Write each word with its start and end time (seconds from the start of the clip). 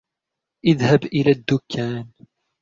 اذهب 0.65 1.03
إلى 1.05 1.31
الدكان. 1.31 2.11